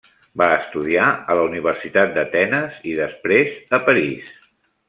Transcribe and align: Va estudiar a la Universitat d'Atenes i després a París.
Va 0.41 0.45
estudiar 0.53 1.09
a 1.33 1.35
la 1.41 1.43
Universitat 1.51 2.17
d'Atenes 2.17 2.83
i 2.93 2.97
després 3.05 3.55
a 3.79 3.85
París. 3.91 4.37